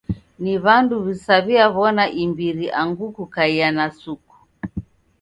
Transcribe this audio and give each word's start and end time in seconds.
Ni 0.43 0.53
w'andu 0.63 0.95
w'isaw'iaw'ona 1.03 2.05
imbiri 2.23 2.65
angu 2.81 3.07
kukaia 3.15 3.69
na 3.77 3.85
suku. 4.01 4.37